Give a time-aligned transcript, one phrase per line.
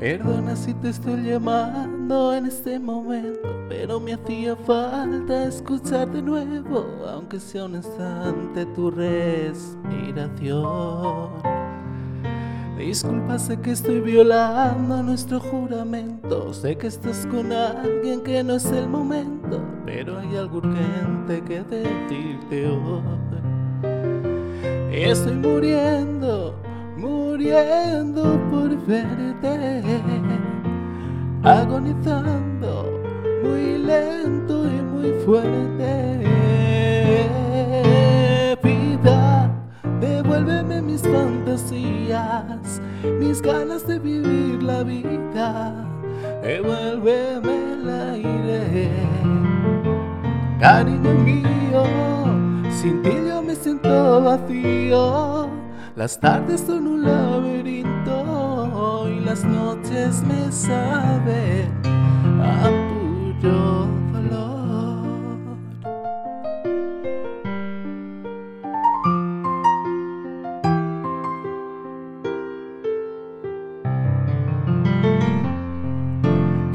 [0.00, 6.86] Perdona si te estoy llamando en este momento, pero me hacía falta escuchar de nuevo,
[7.06, 11.28] aunque sea un instante, tu respiración.
[12.78, 18.64] Disculpa, sé que estoy violando nuestro juramento, sé que estás con alguien que no es
[18.72, 23.02] el momento, pero hay algo urgente que decirte hoy.
[24.92, 26.54] Estoy muriendo
[27.00, 28.38] muriendo
[28.76, 29.82] verte,
[31.42, 33.00] agonizando
[33.42, 36.26] muy lento y muy fuerte.
[38.62, 39.50] Vida,
[40.00, 42.80] devuélveme mis fantasías,
[43.18, 45.74] mis ganas de vivir la vida,
[46.42, 48.90] devuélveme el aire.
[50.60, 51.84] Cariño mío,
[52.70, 55.48] sin ti yo me siento vacío.
[55.96, 58.39] Las tardes son un laberinto
[59.30, 61.70] las noches me saben
[62.42, 65.06] a puro dolor.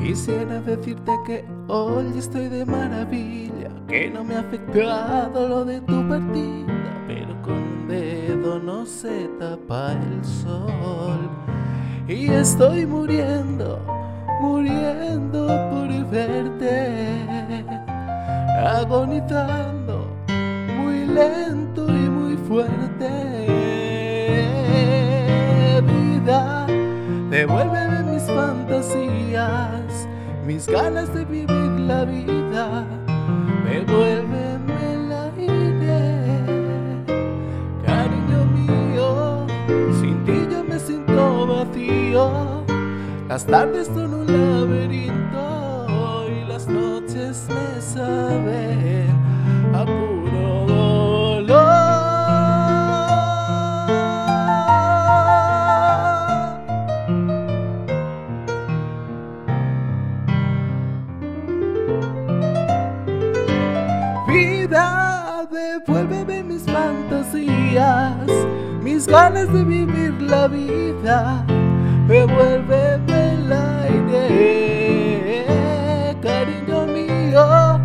[0.00, 6.08] Quisiera decirte que hoy estoy de maravilla, que no me ha afectado lo de tu
[6.08, 11.43] partida, pero con dedo no se tapa el sol.
[12.06, 13.80] Y estoy muriendo,
[14.42, 17.24] muriendo por verte,
[18.58, 20.06] agonizando
[20.76, 23.08] muy lento y muy fuerte.
[25.80, 26.66] Vida,
[27.30, 30.06] devuélveme mis fantasías,
[30.46, 32.84] mis ganas de vivir la vida,
[42.14, 49.10] Las tardes son un laberinto y las noches me saben
[49.74, 51.74] a puro dolor.
[64.28, 68.30] Vida, devuélveme mis fantasías,
[68.84, 71.44] mis ganas de vivir la vida
[72.06, 75.46] devuélveme el aire,
[76.22, 77.80] cariño mío,